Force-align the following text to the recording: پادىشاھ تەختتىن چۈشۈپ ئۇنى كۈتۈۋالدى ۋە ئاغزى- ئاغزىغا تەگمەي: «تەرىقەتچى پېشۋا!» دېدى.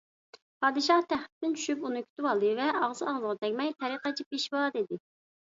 پادىشاھ 0.63 1.03
تەختتىن 1.11 1.53
چۈشۈپ 1.59 1.85
ئۇنى 1.89 2.01
كۈتۈۋالدى 2.05 2.49
ۋە 2.61 2.71
ئاغزى- 2.79 3.05
ئاغزىغا 3.13 3.37
تەگمەي: 3.45 3.73
«تەرىقەتچى 3.85 4.29
پېشۋا!» 4.33 4.65
دېدى. 4.79 5.01